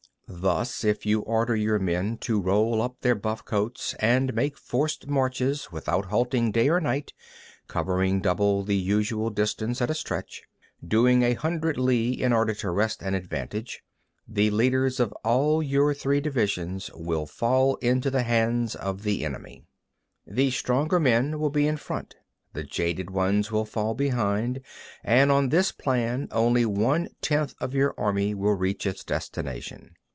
7. 0.31 0.39
Thus, 0.41 0.85
if 0.85 1.05
you 1.05 1.19
order 1.23 1.57
your 1.57 1.77
men 1.77 2.17
to 2.19 2.39
roll 2.39 2.81
up 2.81 3.01
their 3.01 3.15
buff 3.15 3.43
coats, 3.43 3.93
and 3.99 4.33
make 4.33 4.55
forced 4.57 5.05
marches 5.07 5.73
without 5.73 6.05
halting 6.05 6.53
day 6.53 6.69
or 6.69 6.79
night, 6.79 7.11
covering 7.67 8.21
double 8.21 8.63
the 8.63 8.77
usual 8.77 9.29
distance 9.29 9.81
at 9.81 9.89
a 9.89 9.93
stretch, 9.93 10.43
doing 10.87 11.21
a 11.21 11.33
hundred 11.33 11.77
li 11.77 12.11
in 12.11 12.31
order 12.31 12.53
to 12.53 12.69
wrest 12.71 13.01
an 13.03 13.13
advantage, 13.13 13.83
the 14.25 14.49
leaders 14.49 15.01
of 15.01 15.11
all 15.25 15.61
your 15.61 15.93
three 15.93 16.21
divisions 16.21 16.89
will 16.93 17.25
fall 17.25 17.75
into 17.75 18.09
the 18.09 18.23
hands 18.23 18.73
of 18.73 19.03
the 19.03 19.25
enemy. 19.25 19.65
8. 20.29 20.33
The 20.35 20.51
stronger 20.51 20.99
men 21.01 21.39
will 21.39 21.49
be 21.51 21.67
in 21.67 21.75
front, 21.75 22.15
the 22.53 22.63
jaded 22.63 23.09
ones 23.09 23.51
will 23.51 23.65
fall 23.65 23.95
behind, 23.95 24.61
and 25.03 25.29
on 25.29 25.49
this 25.49 25.73
plan 25.73 26.29
only 26.31 26.65
one 26.65 27.09
tenth 27.21 27.53
of 27.59 27.73
your 27.73 27.93
army 27.97 28.33
will 28.33 28.53
reach 28.55 28.85
its 28.85 29.03
destination. 29.03 29.91